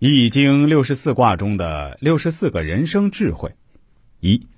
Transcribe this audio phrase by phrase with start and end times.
[0.00, 3.52] 易经六十四卦中的六十四个人生智慧。
[4.18, 4.48] 一、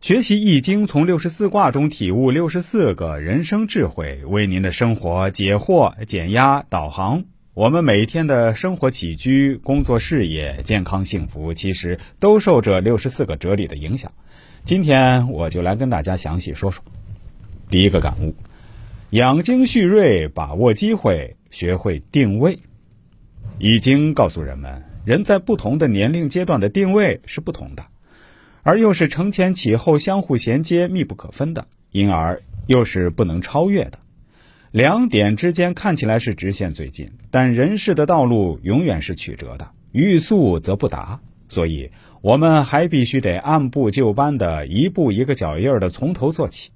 [0.00, 7.24] 学习易经，从六十四卦中体悟六十四个人生智慧，为您的生活解惑、减压、导航。
[7.54, 14.10] 我们每天的生活起居、工作事业、健康幸福，其实都受这六十四个哲理的影响。
[14.64, 16.84] 今天我就来跟大家详细说说。
[17.68, 18.34] 第一个感悟：
[19.10, 22.58] 养精蓄锐，把握机会，学会定位。
[23.62, 27.84] 已经告诉人们，人在不同的年龄阶段的定位是不同的，
[28.62, 33.98] 而又是承前启后、相互衔接、密不可分的，因而又是不能超越的。
[34.70, 41.20] 两点之间看起来是直线最近，但人世的道路永远是曲折的，欲速则不达。
[41.50, 41.90] 所以，
[42.22, 46.70] 我们还必须得按部就班的，一步一个脚印的从头做起。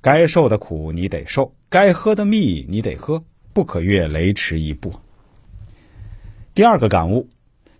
[0.00, 4.94] 该受的苦你得受，该喝的蜜你得喝，不可越雷池一步。
[6.58, 7.28] 第二个感悟：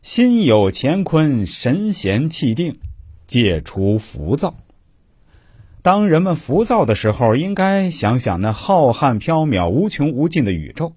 [0.03, 2.79] 心有乾坤，神闲气定，
[3.27, 4.55] 戒除浮躁。
[5.83, 10.93] 当人们浮躁的时候，应该想想那浩瀚缥缈、无穷无尽的宇宙，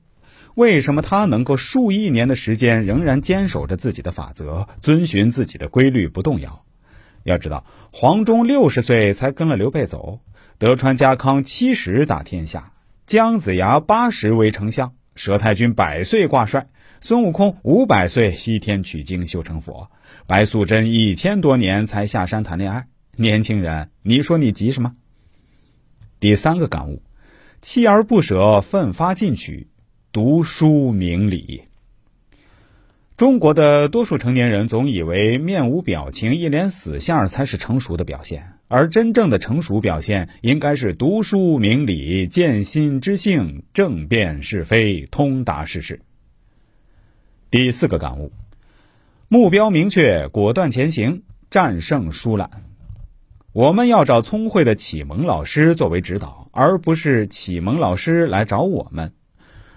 [0.54, 6.64] 为什么它能够数亿年的时间仍然坚守着自己的法则，遵循自己的规律不动摇？
[7.24, 10.20] 要知道，黄忠六十岁才跟了刘备走，
[10.60, 12.74] 德川家康七十打天下，
[13.08, 16.68] 姜子牙八十为丞相，佘太君百岁挂帅，
[17.02, 19.92] 孙悟空五百岁西天取经修成佛，
[20.26, 22.88] 白素贞一千多年才下山谈恋爱。
[23.18, 24.96] 年轻人，你说你急什么？
[26.20, 27.02] 第三个感悟：
[27.62, 29.68] 锲而不舍，奋发进取，
[30.12, 31.64] 读书明理。
[33.18, 46.00] 中国的多数成年人总以为面无表情、一脸死相才是成熟的表现，而真正的成熟表现应该是读书明理、见心知性、正辨是非、通达世事。
[47.50, 48.32] 第四个感悟：
[49.28, 52.50] 目标明确，果断前行，战胜疏懒。
[53.52, 59.12] 我们要找聪慧的启蒙老师作为指导，而不是启蒙老师来找我们。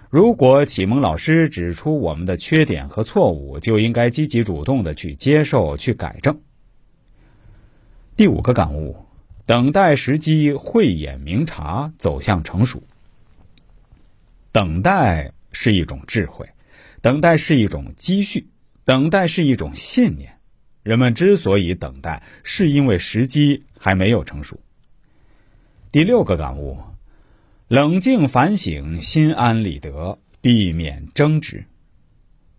[0.09, 6.39] 如果启蒙老师指出我们的缺点和错误，就应该积极主动的去接受、去改正。
[8.17, 8.95] 第五个感悟：
[9.45, 12.81] 等待时机，慧眼明察，走向成熟。
[14.53, 16.49] 等待是一种智慧，
[17.01, 18.47] 等待是一种积蓄，
[18.85, 20.37] 等待是一种信念。
[20.81, 24.61] 人们之所以等待，是因为时机还没有成熟。
[25.91, 26.79] 第六个感悟：
[27.67, 31.65] 冷静反省，心安理得，避免争执。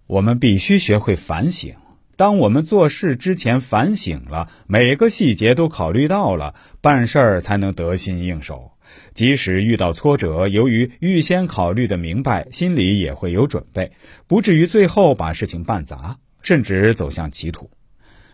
[0.07, 1.75] 我们必须学会反省。
[2.17, 8.73] 当我们做事之前反省了，每个细节都考虑到了，办事儿才能得心应手。
[9.13, 13.93] 即使遇到挫折，由于预先考虑的明白，心里也会有准备，
[14.27, 17.71] 不至于最后把事情办砸，甚至走向歧途。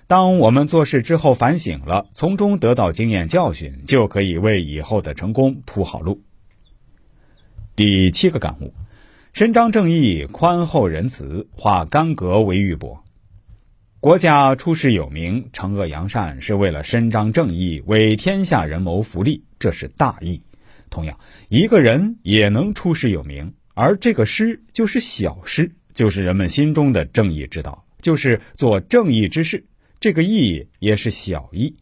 [0.06, 6.20] 当我们做事之后反省了，从中得到经验教训，就可以为以后的成功铺好路。
[7.74, 8.74] 第七个感悟：
[9.32, 13.01] 伸张正义，宽厚仁慈，化干戈为玉帛。
[14.02, 20.42] 国家出师有名，惩恶扬善，是为了伸张正义，为天下人谋福利，这是大义。
[20.90, 29.64] 同样，一个人也能出师有名，而这个师就是小师，就是人们心中的正义之道，就是做正义之事。
[30.00, 31.76] 这个义也是小义。